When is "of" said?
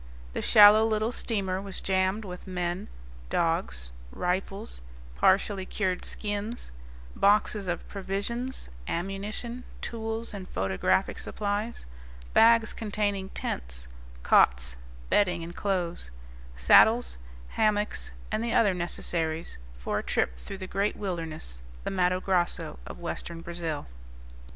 7.67-7.87, 22.87-22.97